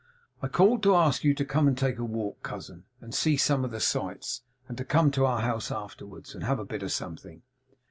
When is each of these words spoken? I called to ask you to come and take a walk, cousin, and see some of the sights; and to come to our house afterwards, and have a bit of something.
I 0.41 0.47
called 0.47 0.81
to 0.81 0.95
ask 0.95 1.23
you 1.23 1.35
to 1.35 1.45
come 1.45 1.67
and 1.67 1.77
take 1.77 1.99
a 1.99 2.03
walk, 2.03 2.41
cousin, 2.41 2.85
and 3.01 3.13
see 3.13 3.37
some 3.37 3.63
of 3.63 3.69
the 3.69 3.79
sights; 3.79 4.41
and 4.67 4.75
to 4.79 4.83
come 4.83 5.11
to 5.11 5.27
our 5.27 5.41
house 5.41 5.69
afterwards, 5.69 6.33
and 6.33 6.43
have 6.43 6.57
a 6.57 6.65
bit 6.65 6.81
of 6.81 6.91
something. 6.91 7.43